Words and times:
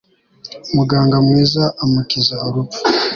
muganga 0.75 1.17
mwiza 1.25 1.63
amukiza 1.83 2.35
urupfu 2.47 2.79